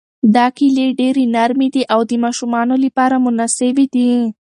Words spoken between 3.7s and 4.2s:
دي.